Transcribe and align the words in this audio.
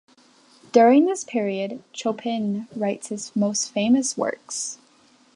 During 0.71 1.05
this 1.05 1.23
period, 1.23 1.83
Chopin 1.93 2.67
writes 2.75 3.09
his 3.09 3.31
most 3.35 3.71
famous 3.71 4.17
works. 4.17 4.79